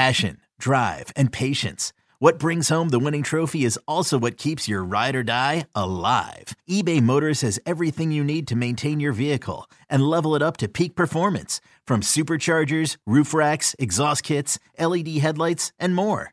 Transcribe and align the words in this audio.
Passion, 0.00 0.38
drive, 0.58 1.12
and 1.14 1.30
patience. 1.30 1.92
What 2.20 2.38
brings 2.38 2.70
home 2.70 2.88
the 2.88 2.98
winning 2.98 3.22
trophy 3.22 3.66
is 3.66 3.78
also 3.86 4.18
what 4.18 4.38
keeps 4.38 4.66
your 4.66 4.82
ride 4.82 5.14
or 5.14 5.22
die 5.22 5.66
alive. 5.74 6.56
eBay 6.66 7.02
Motors 7.02 7.42
has 7.42 7.60
everything 7.66 8.10
you 8.10 8.24
need 8.24 8.46
to 8.46 8.56
maintain 8.56 8.98
your 8.98 9.12
vehicle 9.12 9.68
and 9.90 10.02
level 10.02 10.34
it 10.34 10.40
up 10.40 10.56
to 10.56 10.68
peak 10.68 10.94
performance 10.94 11.60
from 11.86 12.00
superchargers, 12.00 12.96
roof 13.06 13.34
racks, 13.34 13.76
exhaust 13.78 14.22
kits, 14.22 14.58
LED 14.78 15.18
headlights, 15.18 15.70
and 15.78 15.94
more. 15.94 16.32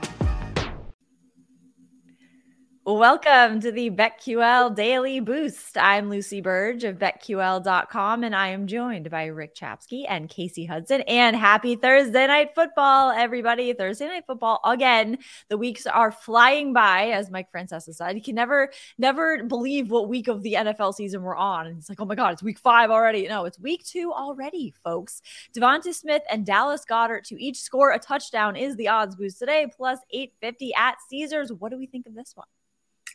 Welcome 2.83 3.59
to 3.59 3.71
the 3.71 3.91
BetQL 3.91 4.75
Daily 4.75 5.19
Boost. 5.19 5.77
I'm 5.77 6.09
Lucy 6.09 6.41
Burge 6.41 6.83
of 6.83 6.97
BetQL.com, 6.97 8.23
and 8.23 8.35
I 8.35 8.47
am 8.47 8.65
joined 8.65 9.11
by 9.11 9.25
Rick 9.25 9.53
Chapsky 9.53 10.05
and 10.09 10.27
Kasey 10.27 10.67
Hudson. 10.67 11.01
And 11.01 11.35
happy 11.35 11.75
Thursday 11.75 12.25
Night 12.25 12.55
Football, 12.55 13.11
everybody. 13.11 13.71
Thursday 13.73 14.07
Night 14.07 14.23
Football 14.25 14.61
again. 14.65 15.19
The 15.49 15.59
weeks 15.59 15.85
are 15.85 16.11
flying 16.11 16.73
by, 16.73 17.09
as 17.09 17.29
Mike 17.29 17.51
Francesa 17.51 17.93
said. 17.93 18.15
You 18.15 18.21
can 18.23 18.33
never, 18.33 18.71
never 18.97 19.43
believe 19.43 19.91
what 19.91 20.09
week 20.09 20.27
of 20.27 20.41
the 20.41 20.53
NFL 20.53 20.95
season 20.95 21.21
we're 21.21 21.35
on. 21.35 21.67
And 21.67 21.77
it's 21.77 21.87
like, 21.87 22.01
oh 22.01 22.05
my 22.05 22.15
God, 22.15 22.33
it's 22.33 22.41
week 22.41 22.57
five 22.57 22.89
already. 22.89 23.27
No, 23.27 23.45
it's 23.45 23.59
week 23.59 23.85
two 23.85 24.11
already, 24.11 24.73
folks. 24.83 25.21
Devonta 25.55 25.93
Smith 25.93 26.23
and 26.31 26.47
Dallas 26.47 26.83
Goedert 26.89 27.25
to 27.25 27.39
each 27.39 27.61
score 27.61 27.91
a 27.91 27.99
touchdown 27.99 28.55
is 28.55 28.75
the 28.75 28.87
odds 28.87 29.15
boost 29.15 29.37
today, 29.37 29.67
plus 29.71 29.99
850 30.09 30.73
at 30.73 30.95
Caesars. 31.11 31.53
What 31.53 31.69
do 31.69 31.77
we 31.77 31.85
think 31.85 32.07
of 32.07 32.15
this 32.15 32.35
one? 32.35 32.47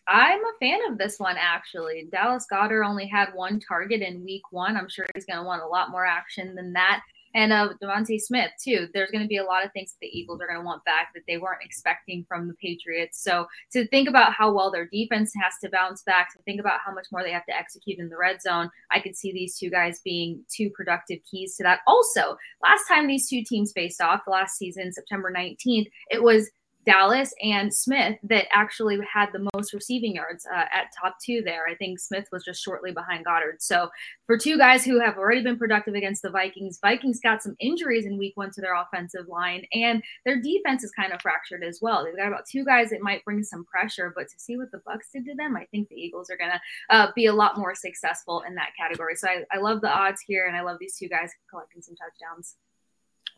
I'm 0.09 0.41
a 0.41 0.59
fan 0.61 0.81
of 0.91 0.99
this 0.99 1.19
one 1.19 1.37
actually. 1.39 2.09
Dallas 2.12 2.47
Goedert 2.50 2.87
only 2.87 3.06
had 3.06 3.34
one 3.34 3.61
target 3.61 4.03
in 4.03 4.25
week 4.25 4.43
one. 4.50 4.77
I'm 4.77 4.89
sure 4.89 5.06
he's 5.15 5.27
going 5.27 5.39
to 5.39 5.44
want 5.44 5.62
a 5.62 5.67
lot 5.67 5.91
more 5.91 6.06
action 6.06 6.55
than 6.55 6.72
that. 6.75 7.03
And 7.34 7.53
uh, 7.53 7.71
DeVonta 7.83 8.19
Smith 8.19 8.50
too. 8.62 8.89
There's 8.95 9.11
going 9.11 9.25
to 9.25 9.28
be 9.28 9.37
a 9.37 9.45
lot 9.45 9.65
of 9.65 9.71
things 9.72 9.93
that 9.93 9.99
the 10.00 10.19
Eagles 10.19 10.41
are 10.41 10.47
going 10.47 10.59
to 10.59 10.65
want 10.65 10.84
back 10.84 11.11
that 11.15 11.25
they 11.28 11.37
weren't 11.37 11.62
expecting 11.62 12.25
from 12.27 12.49
the 12.49 12.55
Patriots. 12.55 13.22
So 13.22 13.47
to 13.72 13.87
think 13.89 14.09
about 14.09 14.33
how 14.33 14.53
well 14.53 14.71
their 14.71 14.87
defense 14.87 15.33
has 15.43 15.53
to 15.62 15.69
bounce 15.69 16.03
back, 16.05 16.33
to 16.33 16.43
think 16.45 16.61
about 16.61 16.81
how 16.84 16.95
much 16.95 17.09
more 17.12 17.22
they 17.22 17.33
have 17.33 17.45
to 17.47 17.55
execute 17.55 17.99
in 17.99 18.09
the 18.09 18.16
red 18.16 18.41
zone, 18.41 18.71
I 18.91 19.00
could 19.00 19.16
see 19.16 19.33
these 19.33 19.59
two 19.59 19.69
guys 19.69 20.00
being 20.03 20.45
two 20.50 20.71
productive 20.71 21.19
keys 21.31 21.56
to 21.56 21.62
that. 21.65 21.81
Also, 21.87 22.39
last 22.62 22.84
time 22.89 23.06
these 23.06 23.28
two 23.28 23.45
teams 23.45 23.72
faced 23.72 24.00
off 24.00 24.22
last 24.27 24.56
season, 24.56 24.93
September 24.93 25.31
19th, 25.31 25.91
it 26.11 26.22
was 26.22 26.49
Dallas 26.86 27.34
and 27.42 27.74
Smith 27.74 28.16
that 28.22 28.47
actually 28.52 28.98
had 29.12 29.28
the 29.32 29.48
most 29.54 29.74
receiving 29.74 30.14
yards 30.14 30.47
uh, 30.47 30.64
at 30.72 30.92
top 30.98 31.16
two 31.24 31.42
there. 31.44 31.66
I 31.66 31.74
think 31.74 31.98
Smith 31.98 32.28
was 32.30 32.44
just 32.44 32.62
shortly 32.62 32.92
behind 32.92 33.26
Goedert. 33.26 33.60
So 33.60 33.91
for 34.26 34.38
two 34.38 34.56
guys 34.56 34.84
who 34.84 35.00
have 35.00 35.19
already 35.19 35.42
been 35.42 35.58
productive 35.58 35.94
against 35.94 36.22
the 36.22 36.30
Vikings, 36.30 36.78
Vikings 36.80 37.20
got 37.20 37.42
some 37.42 37.56
injuries 37.58 38.06
in 38.06 38.16
week 38.16 38.36
one 38.36 38.52
to 38.52 38.60
their 38.60 38.76
offensive 38.76 39.26
line, 39.28 39.64
and 39.72 40.02
their 40.24 40.41
defense 40.41 40.84
is 40.84 40.92
kind 40.92 41.12
of 41.12 41.20
fractured 41.20 41.64
as 41.64 41.80
well. 41.82 42.04
They've 42.04 42.16
got 42.16 42.28
about 42.28 42.47
two 42.47 42.64
guys 42.64 42.91
that 42.91 43.03
might 43.03 43.24
bring 43.24 43.42
some 43.42 43.64
pressure, 43.64 44.12
but 44.14 44.28
to 44.28 44.38
see 44.38 44.56
what 44.56 44.70
the 44.70 44.82
Bucks 44.86 45.08
did 45.12 45.24
to 45.26 45.34
them, 45.34 45.56
I 45.56 45.66
think 45.72 45.88
the 45.88 45.97
Eagles 45.97 46.30
are 46.30 46.36
going 46.36 46.53
to 46.53 46.60
uh, 46.94 47.10
be 47.16 47.26
a 47.26 47.32
lot 47.32 47.58
more 47.58 47.74
successful 47.74 48.44
in 48.47 48.54
that 48.54 48.70
category. 48.78 49.16
So 49.16 49.28
I, 49.28 49.42
I 49.53 49.58
love 49.58 49.80
the 49.80 49.91
odds 49.91 50.20
here, 50.24 50.47
and 50.47 50.56
I 50.56 50.62
love 50.62 50.78
these 50.78 50.97
two 50.97 51.08
guys 51.08 51.32
collecting 51.50 51.82
some 51.82 51.97
touchdowns. 51.97 52.54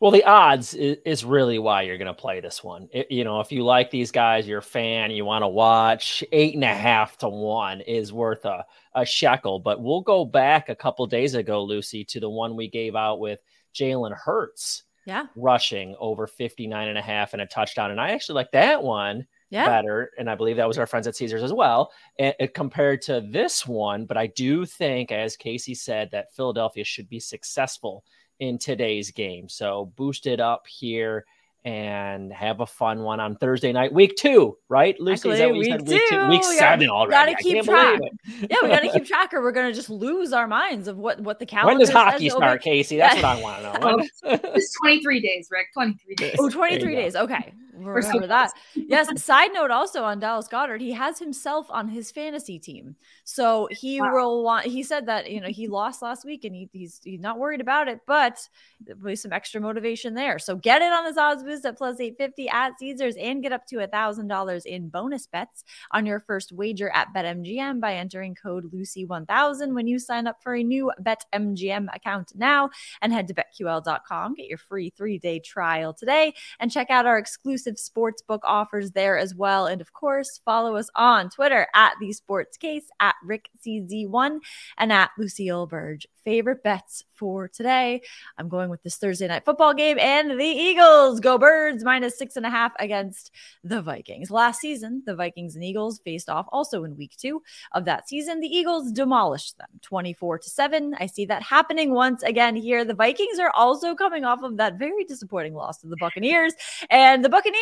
Well, 0.01 0.13
the 0.13 0.25
odds 0.25 0.75
is, 0.75 0.99
is 1.05 1.25
really 1.25 1.59
why 1.59 1.83
you're 1.83 1.99
going 1.99 2.07
to 2.07 2.15
play 2.15 2.41
this 2.41 2.63
one. 2.63 2.89
It, 2.93 3.11
you 3.11 3.25
know, 3.25 3.41
if 3.41 3.51
you 3.51 3.65
like 3.65 3.91
these 3.91 4.13
guys, 4.13 4.47
you're 4.47 4.59
a 4.59 4.63
fan, 4.63 5.11
you 5.11 5.25
want 5.25 5.43
to 5.43 5.49
watch, 5.49 6.23
eight 6.31 6.55
and 6.55 6.63
a 6.63 6.75
half 6.75 7.19
to 7.19 7.29
one 7.29 7.81
is 7.81 8.13
worth 8.13 8.45
a, 8.45 8.65
a 8.95 9.05
shekel. 9.05 9.59
But 9.59 9.83
we'll 9.83 10.03
go 10.03 10.25
back 10.25 10.69
a 10.69 10.77
couple 10.77 11.07
days 11.07 11.35
ago, 11.35 11.65
Lucy, 11.65 12.05
to 12.05 12.21
the 12.21 12.31
one 12.31 12.55
we 12.55 12.69
gave 12.69 12.95
out 12.95 13.19
with 13.19 13.41
Jalen 13.75 14.17
Hurts 14.17 14.85
yeah. 15.05 15.25
rushing 15.35 15.97
over 15.99 16.27
59 16.27 16.89
and 16.89 16.99
a 16.99 17.03
half 17.03 17.33
and 17.33 17.43
a 17.43 17.47
touchdown. 17.47 17.91
And 17.91 18.01
I 18.01 18.11
actually 18.11 18.37
like 18.37 18.53
that 18.53 18.83
one 18.83 19.27
yeah. 19.51 19.67
better. 19.67 20.11
And 20.19 20.29
I 20.29 20.35
believe 20.35 20.57
that 20.57 20.69
was 20.69 20.79
our 20.79 20.87
friends 20.87 21.07
at 21.07 21.17
Caesars 21.17 21.43
as 21.43 21.53
well, 21.53 21.91
and, 22.19 22.35
and 22.39 22.53
compared 22.55 23.03
to 23.03 23.21
this 23.21 23.67
one. 23.67 24.05
But 24.05 24.17
I 24.19 24.29
do 24.29 24.67
think, 24.67 25.11
as 25.11 25.37
Kasey 25.37 25.77
said, 25.77 26.11
that 26.13 26.35
Philadelphia 26.35 26.85
should 26.85 27.09
be 27.09 27.19
successful 27.19 28.05
in 28.41 28.59
today's 28.59 29.11
game. 29.11 29.49
So 29.49 29.93
boost 29.97 30.27
it 30.27 30.41
up 30.41 30.67
here 30.67 31.25
and 31.65 32.33
have 32.33 32.61
a 32.61 32.67
fun 32.67 33.03
one 33.03 33.21
on 33.21 33.37
Thursday 33.37 33.73
night, 33.73 33.93
week 33.93 34.17
two, 34.17 34.57
right? 34.69 34.99
Lucy, 35.01 35.29
is 35.29 35.39
that 35.39 35.49
what 35.49 35.57
you 35.57 35.61
week 35.61 35.71
said? 35.73 35.87
Two. 35.87 35.93
Week 35.93 36.03
two, 36.09 36.29
week 36.29 36.43
we 36.43 36.57
seven 36.57 36.87
gotta, 36.87 36.99
already. 36.99 37.33
Gotta 37.33 37.43
keep 37.43 37.65
track. 37.65 38.01
yeah, 38.27 38.57
we 38.63 38.69
gotta 38.69 38.91
keep 38.91 39.05
track, 39.07 39.35
or 39.35 39.43
we're 39.43 39.53
gonna 39.53 39.73
just 39.73 39.91
lose 39.91 40.33
our 40.33 40.47
minds 40.47 40.89
of 40.89 40.97
what 40.97 41.21
what 41.21 41.39
the 41.39 41.47
calendar. 41.47 41.73
When 41.73 41.79
does 41.81 41.91
hockey 41.91 42.31
start, 42.31 42.63
Kasey? 42.63 42.97
That's 42.97 43.17
what 43.17 43.25
I 43.25 43.41
want 43.43 43.63
to 43.63 43.81
know. 43.81 44.51
it's 44.55 44.73
23 44.81 45.21
days, 45.21 45.49
Rick. 45.51 45.67
23 45.75 46.15
days. 46.15 46.37
Oh, 46.39 46.49
23 46.49 46.95
days. 46.95 47.17
Okay. 47.17 47.53
Remember 47.79 48.27
that. 48.27 48.53
Yes. 48.75 49.23
Side 49.23 49.51
note 49.53 49.71
also 49.71 50.03
on 50.05 50.19
Dallas 50.19 50.49
Goedert, 50.49 50.81
he 50.81 50.93
has 50.93 51.19
himself 51.19 51.67
on 51.71 51.89
his 51.89 52.11
fantasy 52.11 52.59
team. 52.59 52.97
So 53.25 53.69
he 53.71 54.01
wow. 54.01 54.13
will 54.13 54.45
want, 54.45 54.67
he 54.67 54.83
said 54.83 55.07
that, 55.07 55.31
you 55.31 55.41
know, 55.41 55.49
he 55.49 55.69
lost 55.69 56.03
last 56.03 56.25
week 56.25 56.45
and 56.45 56.55
he, 56.55 56.69
he's, 56.73 57.01
he's 57.03 57.21
not 57.21 57.39
worried 57.39 57.61
about 57.61 57.89
it, 57.89 58.01
but 58.07 58.39
there'll 58.81 59.01
be 59.01 59.17
some 59.17 59.33
extra 59.33 59.61
motivation 59.61 60.15
there. 60.15 60.39
So 60.39 60.57
get 60.57 60.83
it 60.83 60.93
on 60.93 61.05
his 61.05 61.17
odds 61.17 61.43
boost 61.43 61.65
at 61.65 61.77
plus 61.77 62.01
850 62.01 62.49
at 62.49 62.79
Caesars 62.79 63.17
and 63.17 63.43
get 63.43 63.53
up 63.53 63.67
to 63.67 63.83
a 63.83 63.87
thousand 63.87 64.29
dollars 64.29 64.65
in 64.65 64.89
bonus 64.89 65.27
bets 65.27 65.65
on 65.93 66.07
your 66.07 66.21
first 66.21 66.53
wager 66.53 66.91
at 66.91 67.13
BetMGM 67.15 67.81
by 67.81 67.95
entering 67.95 68.35
code 68.35 68.73
Lucy1000 68.73 69.75
when 69.75 69.87
you 69.87 69.99
sign 69.99 70.27
up 70.27 70.43
for 70.43 70.55
a 70.55 70.63
new 70.63 70.91
BetMGM 71.03 71.95
account 71.95 72.33
now 72.35 72.71
and 73.03 73.13
head 73.13 73.29
to 73.29 73.35
betql.com. 73.35 74.35
Get 74.35 74.47
your 74.47 74.59
free 74.59 74.91
three 74.91 75.19
day 75.19 75.39
trial 75.41 75.93
today 75.93 76.35
and 76.61 76.71
check 76.71 76.91
out 76.91 77.07
our 77.07 77.19
exclusive 77.19 77.68
exclusive 77.69 77.77
sportsbook 77.77 78.41
offers 78.45 78.93
there 78.93 79.19
as 79.19 79.35
well. 79.35 79.67
And 79.67 79.81
of 79.81 79.93
course, 79.93 80.41
follow 80.45 80.77
us 80.77 80.89
on 80.95 81.31
Twitter 81.31 81.67
at 81.75 81.95
the 82.01 82.13
Sports 82.13 82.57
Case, 82.57 82.85
at 83.01 83.15
Rick 83.25 83.51
CZ1, 83.65 84.39
and 84.79 84.93
at 84.93 85.11
Lucille 85.19 85.67
Burge 85.67 86.07
favorite 86.29 86.63
bets 86.63 87.05
for 87.15 87.49
today. 87.49 88.03
I'm 88.37 88.51
going 88.51 88.69
with 88.69 88.83
this 88.83 88.97
Thursday 88.97 89.27
night 89.27 89.47
football 89.47 89.73
game 89.73 89.99
and 89.99 90.39
the 90.39 90.45
Eagles 90.45 91.21
go 91.21 91.39
birds 91.39 91.83
minus 91.83 92.19
six 92.19 92.37
and 92.37 92.45
a 92.45 92.51
half 92.51 92.73
against 92.79 93.31
the 93.65 93.81
Vikings. 93.81 94.31
Last 94.31 94.61
season, 94.61 95.03
the 95.07 95.15
Vikings 95.15 95.55
and 95.55 95.65
Eagles 95.65 96.01
faced 96.05 96.29
off 96.29 96.45
also 96.53 96.85
in 96.85 96.99
week 96.99 97.17
two 97.17 97.43
of 97.73 97.87
that 97.87 98.11
season. 98.11 98.41
The 98.41 98.47
Eagles 98.47 98.93
demolished 98.93 99.57
them 99.57 99.69
24 99.81 100.41
to 100.41 100.51
seven. 100.51 100.95
I 101.01 101.07
see 101.07 101.25
that 101.25 101.43
happening 101.43 101.95
once 101.95 102.23
again 102.23 102.55
here. 102.55 102.85
The 102.85 102.93
Vikings 102.93 103.39
are 103.39 103.53
also 103.55 103.95
coming 103.95 104.27
off 104.27 104.43
of 104.43 104.59
that 104.59 104.79
very 104.79 105.05
disappointing 105.05 105.55
loss 105.55 105.79
to 105.79 105.87
the 105.87 105.97
Buccaneers. 105.97 106.53
And 106.91 107.25
the 107.25 107.31
Buccaneers, 107.31 107.58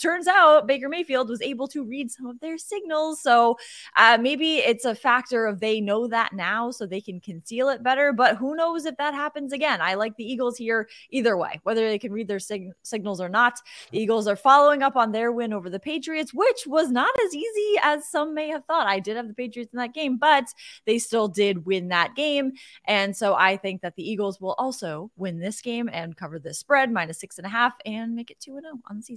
turns 0.00 0.26
out 0.26 0.66
Baker 0.66 0.88
Mayfield 0.88 1.28
was 1.28 1.42
able 1.42 1.68
to 1.68 1.84
read 1.84 2.10
some 2.10 2.26
of 2.26 2.40
their 2.40 2.58
signals. 2.58 3.20
So 3.20 3.56
uh, 3.96 4.18
maybe 4.20 4.56
it's 4.56 4.84
a 4.84 4.94
factor 4.94 5.46
of 5.46 5.60
they 5.60 5.80
know 5.80 6.06
that 6.08 6.32
now 6.32 6.70
so 6.70 6.86
they 6.86 7.00
can 7.00 7.20
conceal 7.20 7.68
it 7.68 7.82
better. 7.82 8.12
But 8.12 8.36
who 8.36 8.56
knows 8.56 8.84
if 8.84 8.96
that 8.96 9.14
happens 9.14 9.52
again? 9.52 9.80
I 9.80 9.94
like 9.94 10.16
the 10.16 10.24
Eagles 10.24 10.56
here 10.56 10.88
either 11.10 11.36
way, 11.36 11.60
whether 11.62 11.88
they 11.88 11.98
can 11.98 12.12
read 12.12 12.28
their 12.28 12.38
sig- 12.38 12.72
signals 12.82 13.20
or 13.20 13.28
not. 13.28 13.60
The 13.90 14.00
Eagles 14.00 14.26
are 14.26 14.36
following 14.36 14.82
up 14.82 14.96
on 14.96 15.12
their 15.12 15.32
win 15.32 15.52
over 15.52 15.70
the 15.70 15.80
Patriots, 15.80 16.32
which 16.34 16.66
was 16.66 16.90
not 16.90 17.10
as 17.24 17.34
easy 17.34 17.78
as 17.82 18.08
some 18.08 18.34
may 18.34 18.48
have 18.48 18.64
thought. 18.64 18.86
I 18.86 19.00
did 19.00 19.16
have 19.16 19.28
the 19.28 19.34
Patriots 19.34 19.72
in 19.72 19.78
that 19.78 19.94
game, 19.94 20.16
but 20.16 20.46
they 20.84 20.98
still 20.98 21.28
did 21.28 21.66
win 21.66 21.88
that 21.88 22.14
game. 22.14 22.52
And 22.84 23.16
so 23.16 23.34
I 23.34 23.56
think 23.56 23.82
that 23.82 23.96
the 23.96 24.08
Eagles 24.08 24.40
will 24.40 24.54
also 24.58 25.10
win 25.16 25.38
this 25.38 25.60
game 25.60 25.88
and 25.92 26.16
cover 26.16 26.38
the 26.38 26.54
spread 26.54 26.90
minus 26.90 27.18
six 27.18 27.38
and 27.38 27.46
a 27.46 27.50
half 27.50 27.74
and 27.84 28.14
make 28.14 28.30
it 28.30 28.40
2 28.40 28.56
and 28.56 28.64
0 28.64 28.78
on 28.88 28.96
the 28.96 29.02
season. 29.02 29.15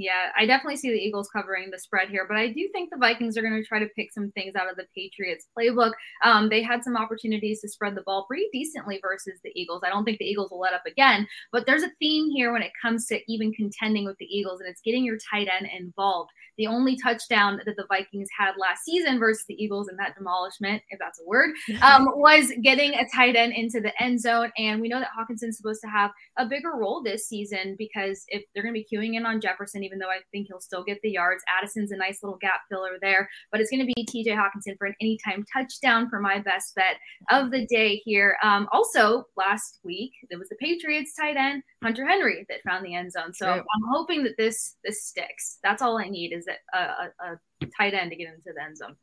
Yeah, 0.00 0.30
I 0.34 0.46
definitely 0.46 0.78
see 0.78 0.88
the 0.88 0.98
Eagles 0.98 1.28
covering 1.28 1.70
the 1.70 1.78
spread 1.78 2.08
here, 2.08 2.24
but 2.26 2.38
I 2.38 2.46
do 2.48 2.66
think 2.72 2.88
the 2.88 2.96
Vikings 2.96 3.36
are 3.36 3.42
going 3.42 3.52
to 3.52 3.68
try 3.68 3.78
to 3.78 3.88
pick 3.94 4.10
some 4.14 4.30
things 4.30 4.56
out 4.56 4.70
of 4.70 4.76
the 4.76 4.86
Patriots 4.96 5.48
playbook. 5.56 5.92
Um, 6.24 6.48
they 6.48 6.62
had 6.62 6.82
some 6.82 6.96
opportunities 6.96 7.60
to 7.60 7.68
spread 7.68 7.94
the 7.94 8.00
ball 8.00 8.24
pretty 8.26 8.46
decently 8.50 8.98
versus 9.02 9.38
the 9.44 9.52
Eagles. 9.54 9.82
I 9.84 9.90
don't 9.90 10.06
think 10.06 10.16
the 10.16 10.24
Eagles 10.24 10.50
will 10.50 10.60
let 10.60 10.72
up 10.72 10.86
again, 10.86 11.28
but 11.52 11.66
there's 11.66 11.82
a 11.82 11.90
theme 11.98 12.30
here 12.30 12.50
when 12.50 12.62
it 12.62 12.72
comes 12.80 13.04
to 13.08 13.20
even 13.30 13.52
contending 13.52 14.06
with 14.06 14.16
the 14.16 14.24
Eagles, 14.24 14.60
and 14.60 14.70
it's 14.70 14.80
getting 14.80 15.04
your 15.04 15.18
tight 15.30 15.48
end 15.54 15.68
involved. 15.78 16.30
The 16.56 16.66
only 16.66 16.96
touchdown 16.96 17.60
that 17.66 17.76
the 17.76 17.86
Vikings 17.88 18.28
had 18.38 18.52
last 18.58 18.84
season 18.84 19.18
versus 19.18 19.44
the 19.48 19.62
Eagles 19.62 19.90
in 19.90 19.96
that 19.96 20.14
demolishment, 20.16 20.82
if 20.88 20.98
that's 20.98 21.20
a 21.20 21.26
word, 21.26 21.50
um, 21.82 22.06
was 22.14 22.52
getting 22.62 22.94
a 22.94 23.06
tight 23.14 23.36
end 23.36 23.52
into 23.52 23.80
the 23.80 23.92
end 24.02 24.20
zone. 24.20 24.50
And 24.56 24.80
we 24.80 24.88
know 24.88 25.00
that 25.00 25.08
Hockenson's 25.18 25.58
supposed 25.58 25.82
to 25.82 25.88
have 25.88 26.10
a 26.38 26.46
bigger 26.46 26.72
role 26.74 27.02
this 27.02 27.28
season 27.28 27.76
because 27.78 28.24
if 28.28 28.44
they're 28.54 28.62
going 28.62 28.74
to 28.74 28.80
be 28.80 28.86
queuing 28.90 29.16
in 29.16 29.26
on 29.26 29.40
Jefferson, 29.40 29.82
even 29.90 29.98
though 29.98 30.08
I 30.08 30.20
think 30.30 30.46
he'll 30.46 30.60
still 30.60 30.84
get 30.84 31.00
the 31.02 31.10
yards. 31.10 31.42
Addison's 31.58 31.90
a 31.90 31.96
nice 31.96 32.22
little 32.22 32.38
gap 32.38 32.60
filler 32.68 32.98
there, 33.02 33.28
but 33.50 33.60
it's 33.60 33.70
going 33.70 33.84
to 33.84 33.92
be 33.92 34.06
TJ 34.06 34.36
Hockenson 34.36 34.78
for 34.78 34.86
an 34.86 34.94
anytime 35.00 35.44
touchdown 35.52 36.08
for 36.08 36.20
my 36.20 36.38
best 36.38 36.74
bet 36.76 36.96
of 37.30 37.50
the 37.50 37.66
day 37.66 38.00
here. 38.04 38.36
Um, 38.42 38.68
also, 38.72 39.24
last 39.36 39.80
week 39.82 40.12
it 40.30 40.38
was 40.38 40.48
the 40.48 40.56
Patriots 40.56 41.14
tight 41.18 41.36
end 41.36 41.62
Hunter 41.82 42.06
Henry 42.06 42.46
that 42.48 42.62
found 42.62 42.84
the 42.84 42.94
end 42.94 43.10
zone. 43.12 43.34
So 43.34 43.46
True. 43.46 43.54
I'm 43.54 43.88
hoping 43.90 44.22
that 44.24 44.36
this 44.36 44.76
this 44.84 45.04
sticks. 45.04 45.58
That's 45.62 45.82
all 45.82 45.98
I 45.98 46.08
need 46.08 46.32
is 46.32 46.46
a, 46.46 46.78
a, 46.78 47.10
a 47.20 47.66
tight 47.76 47.94
end 47.94 48.10
to 48.10 48.16
get 48.16 48.28
into 48.28 48.52
the 48.54 48.62
end 48.62 48.76
zone. 48.76 48.96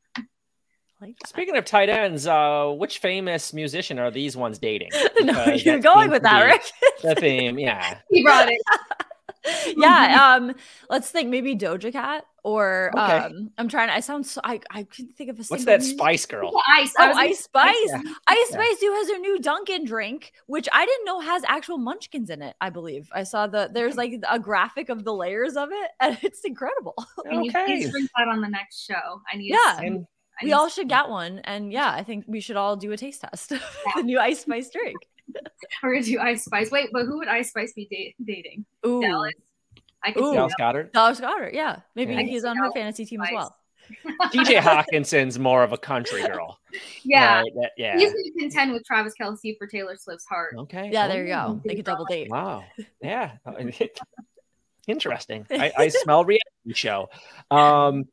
Like 1.00 1.16
Speaking 1.28 1.56
of 1.56 1.64
tight 1.64 1.90
ends, 1.90 2.26
uh, 2.26 2.74
which 2.76 2.98
famous 2.98 3.54
musician 3.54 4.00
are 4.00 4.10
these 4.10 4.36
ones 4.36 4.58
dating? 4.58 4.90
no, 5.22 5.46
you're 5.46 5.78
going 5.78 6.10
with 6.10 6.24
that, 6.24 6.42
Rick. 6.42 6.64
the 7.04 7.14
theme, 7.14 7.60
yeah. 7.60 8.00
He 8.10 8.24
brought 8.24 8.50
it. 8.50 8.60
yeah. 9.78 10.36
Um, 10.36 10.56
let's 10.90 11.10
think 11.10 11.30
maybe 11.30 11.56
Doja 11.56 11.92
Cat 11.92 12.26
or 12.44 12.92
okay. 12.94 13.18
um, 13.18 13.52
I'm 13.58 13.68
trying 13.68 13.90
to. 13.90 13.94
I 13.94 14.00
sound 14.00 14.26
so. 14.26 14.40
I 14.44 14.62
I 14.72 14.84
couldn't 14.84 15.18
think 15.18 15.30
of 15.30 15.40
a. 15.40 15.44
What's 15.44 15.66
that 15.66 15.84
Spice 15.84 16.26
Girl? 16.26 16.52
Ice. 16.76 16.94
Oh, 16.98 17.12
Ice 17.14 17.44
Spice. 17.44 17.76
Yeah. 17.88 18.02
Ice 18.28 18.48
Spice 18.50 18.80
who 18.80 18.94
has 18.94 19.10
her 19.10 19.18
new 19.20 19.40
Dunkin' 19.40 19.86
drink, 19.86 20.32
which 20.46 20.70
I 20.72 20.86
didn't 20.86 21.06
know 21.06 21.20
has 21.20 21.44
actual 21.48 21.78
Munchkins 21.78 22.30
in 22.30 22.42
it. 22.42 22.56
I 22.62 22.70
believe 22.70 23.10
I 23.14 23.24
saw 23.24 23.48
the 23.48 23.70
there's 23.72 23.98
like 23.98 24.14
a 24.30 24.40
graphic 24.40 24.90
of 24.90 25.04
the 25.04 25.14
layers 25.14 25.58
of 25.58 25.70
it, 25.72 25.92
and 26.00 26.18
it's 26.22 26.42
incredible. 26.46 26.96
Can 27.30 27.44
you 27.44 27.52
please 27.52 27.92
bring 27.92 28.08
that 28.18 28.28
on 28.28 28.42
the 28.42 28.50
next 28.50 28.86
show? 28.86 29.22
I 29.32 29.38
need. 29.38 29.52
Yeah. 29.52 29.80
And- 29.82 30.08
we 30.44 30.54
all 30.54 30.70
should 30.70 30.88
get 30.88 31.10
one, 31.10 31.40
and 31.46 31.72
yeah, 31.72 31.92
I 31.92 32.04
think 32.04 32.26
we 32.28 32.42
should 32.42 32.58
all 32.58 32.76
do 32.76 32.92
a 32.92 32.98
taste 32.98 33.22
test. 33.22 33.52
Yeah. 33.52 33.58
the 33.96 34.04
new 34.04 34.20
Ice 34.20 34.42
Spice 34.42 34.70
drink. 34.70 34.96
We're 35.84 35.94
gonna 35.96 36.06
do 36.06 36.20
Ice 36.20 36.46
Spice. 36.46 36.72
Wait, 36.72 36.90
but 36.92 37.06
who 37.06 37.18
would 37.18 37.28
Ice 37.28 37.50
Spice 37.50 37.74
be 37.74 37.88
da- 37.90 38.16
dating? 38.24 38.66
Ooh. 38.86 39.02
Dallas. 39.02 39.34
I 40.04 40.12
could 40.12 40.22
Dallas 40.34 40.54
Goedert. 40.60 40.94
Dallas 40.94 41.20
Goedert, 41.20 41.54
yeah. 41.54 41.80
Maybe 41.96 42.14
yeah. 42.14 42.22
he's 42.22 42.46
on 42.46 42.56
her 42.58 42.72
fantasy 42.72 43.06
team 43.06 43.20
Spice. 43.20 43.30
as 43.30 43.36
well. 43.36 43.58
TJ 44.32 44.60
Hockenson's 44.60 45.40
more 45.40 45.64
of 45.64 45.74
a 45.74 45.78
country 45.78 46.22
girl. 46.22 46.60
Yeah. 47.04 47.40
Right? 47.40 47.52
That, 47.56 47.72
yeah. 47.78 47.98
He's 47.98 48.12
going 48.12 48.24
to 48.26 48.40
contend 48.40 48.72
with 48.74 48.84
Travis 48.86 49.14
Kelce 49.20 49.58
for 49.58 49.66
Taylor 49.66 49.96
Swift's 49.96 50.28
heart. 50.28 50.54
Okay. 50.58 50.90
Yeah, 50.92 51.08
there 51.08 51.24
you 51.24 51.34
go. 51.34 51.60
They 51.66 51.76
could 51.76 51.86
double 51.86 52.06
date. 52.06 52.30
Wow. 52.30 52.66
Yeah. 53.02 53.32
Interesting. 54.88 55.48
I, 55.50 55.72
I 55.76 55.88
smell 55.88 56.24
reality 56.24 56.74
show. 56.74 57.10
Um, 57.50 58.04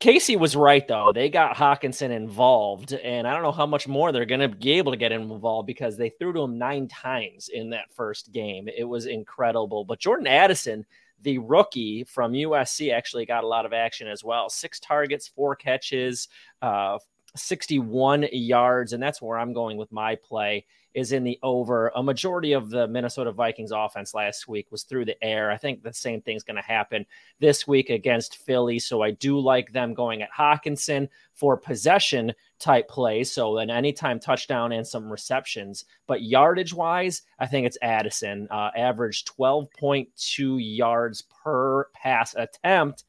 Kasey 0.00 0.38
was 0.38 0.56
right 0.56 0.86
though. 0.86 1.12
They 1.12 1.28
got 1.28 1.56
Hockenson 1.56 2.10
involved, 2.10 2.92
and 2.92 3.26
I 3.26 3.34
don't 3.34 3.42
know 3.42 3.52
how 3.52 3.66
much 3.66 3.86
more 3.86 4.12
they're 4.12 4.24
going 4.24 4.40
to 4.40 4.48
be 4.48 4.72
able 4.72 4.92
to 4.92 4.98
get 4.98 5.12
him 5.12 5.30
involved 5.30 5.66
because 5.66 5.96
they 5.96 6.10
threw 6.10 6.32
to 6.32 6.42
him 6.42 6.58
nine 6.58 6.88
times 6.88 7.48
in 7.52 7.70
that 7.70 7.92
first 7.92 8.32
game. 8.32 8.68
It 8.68 8.84
was 8.84 9.06
incredible. 9.06 9.84
But 9.84 10.00
Jordan 10.00 10.26
Addison, 10.26 10.84
the 11.22 11.38
rookie 11.38 12.04
from 12.04 12.32
USC, 12.32 12.92
actually 12.92 13.26
got 13.26 13.44
a 13.44 13.48
lot 13.48 13.66
of 13.66 13.72
action 13.72 14.08
as 14.08 14.24
well. 14.24 14.48
Six 14.48 14.80
targets, 14.80 15.28
four 15.28 15.54
catches, 15.54 16.28
uh, 16.60 16.98
61 17.36 18.26
yards, 18.32 18.92
and 18.92 19.02
that's 19.02 19.22
where 19.22 19.38
I'm 19.38 19.52
going 19.52 19.76
with 19.76 19.92
my 19.92 20.16
play 20.16 20.66
is 20.94 21.12
in 21.12 21.24
the 21.24 21.38
over. 21.42 21.92
A 21.94 22.02
majority 22.02 22.52
of 22.52 22.70
the 22.70 22.86
Minnesota 22.86 23.32
Vikings 23.32 23.72
offense 23.72 24.14
last 24.14 24.48
week 24.48 24.70
was 24.70 24.84
through 24.84 25.04
the 25.04 25.22
air. 25.22 25.50
I 25.50 25.56
think 25.56 25.82
the 25.82 25.92
same 25.92 26.22
thing's 26.22 26.44
going 26.44 26.56
to 26.56 26.62
happen 26.62 27.04
this 27.40 27.66
week 27.66 27.90
against 27.90 28.36
Philly. 28.36 28.78
So 28.78 29.02
I 29.02 29.10
do 29.10 29.38
like 29.38 29.72
them 29.72 29.94
going 29.94 30.22
at 30.22 30.32
Hockenson 30.32 31.08
for 31.34 31.56
possession 31.56 32.32
type 32.58 32.88
plays. 32.88 33.32
So 33.32 33.58
an 33.58 33.70
anytime 33.70 34.20
touchdown 34.20 34.72
and 34.72 34.86
some 34.86 35.10
receptions. 35.10 35.84
But 36.06 36.22
yardage 36.22 36.72
wise, 36.72 37.22
I 37.38 37.46
think 37.46 37.66
it's 37.66 37.78
Addison. 37.82 38.48
Uh, 38.50 38.70
average 38.76 39.24
12.2 39.24 40.76
yards 40.76 41.22
per 41.22 41.86
pass 41.92 42.34
attempt 42.34 43.04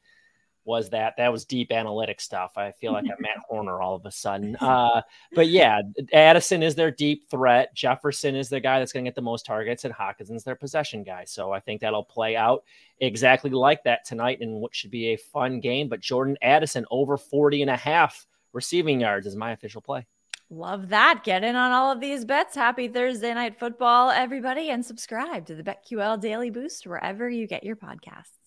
was 0.66 0.90
that 0.90 1.14
that 1.16 1.32
was 1.32 1.44
deep 1.44 1.72
analytic 1.72 2.20
stuff. 2.20 2.58
I 2.58 2.72
feel 2.72 2.92
like 2.92 3.04
I'm 3.04 3.16
Matt 3.20 3.38
Horner 3.48 3.80
all 3.80 3.94
of 3.94 4.04
a 4.04 4.10
sudden. 4.10 4.56
Uh, 4.56 5.02
but 5.32 5.48
yeah, 5.48 5.80
Addison 6.12 6.62
is 6.62 6.74
their 6.74 6.90
deep 6.90 7.30
threat. 7.30 7.74
Jefferson 7.74 8.34
is 8.34 8.48
the 8.48 8.60
guy 8.60 8.78
that's 8.78 8.92
going 8.92 9.04
to 9.04 9.08
get 9.08 9.14
the 9.14 9.22
most 9.22 9.46
targets, 9.46 9.84
and 9.84 9.94
Hockenson's 9.94 10.44
their 10.44 10.56
possession 10.56 11.04
guy. 11.04 11.24
So 11.24 11.52
I 11.52 11.60
think 11.60 11.80
that'll 11.80 12.04
play 12.04 12.36
out 12.36 12.64
exactly 13.00 13.50
like 13.50 13.84
that 13.84 14.04
tonight 14.04 14.40
in 14.40 14.52
what 14.54 14.74
should 14.74 14.90
be 14.90 15.08
a 15.08 15.16
fun 15.16 15.60
game. 15.60 15.88
But 15.88 16.00
Jordan 16.00 16.36
Addison 16.42 16.84
over 16.90 17.16
40 17.16 17.62
and 17.62 17.70
a 17.70 17.76
half 17.76 18.26
receiving 18.52 19.00
yards 19.00 19.26
is 19.26 19.36
my 19.36 19.52
official 19.52 19.80
play. 19.80 20.06
Love 20.48 20.90
that. 20.90 21.22
Get 21.24 21.42
in 21.42 21.56
on 21.56 21.72
all 21.72 21.90
of 21.90 22.00
these 22.00 22.24
bets. 22.24 22.54
Happy 22.54 22.86
Thursday 22.86 23.34
night 23.34 23.58
football, 23.58 24.10
everybody, 24.10 24.70
and 24.70 24.84
subscribe 24.84 25.46
to 25.46 25.56
the 25.56 25.64
BetQL 25.64 26.20
Daily 26.20 26.50
Boost 26.50 26.86
wherever 26.86 27.28
you 27.28 27.48
get 27.48 27.64
your 27.64 27.74
podcasts. 27.74 28.45